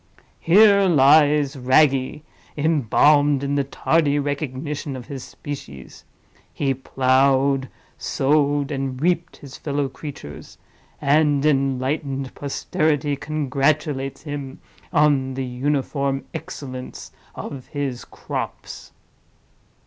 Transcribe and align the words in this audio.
Here 0.39 0.85
lies 0.85 1.55
Wragge, 1.55 2.21
embalmed 2.57 3.43
in 3.43 3.53
the 3.53 3.63
tardy 3.63 4.17
recognition 4.17 4.95
of 4.95 5.05
his 5.05 5.23
species: 5.23 6.05
he 6.51 6.73
plowed, 6.73 7.69
sowed, 7.99 8.71
and 8.71 8.99
reaped 8.99 9.37
his 9.37 9.57
fellow 9.57 9.87
creatures; 9.87 10.57
and 10.99 11.45
enlightened 11.45 12.33
posterity 12.33 13.15
congratulates 13.15 14.23
him 14.23 14.59
on 14.91 15.35
the 15.35 15.45
uniform 15.45 16.25
excellence 16.33 17.11
of 17.35 17.67
his 17.67 18.03
crops." 18.03 18.93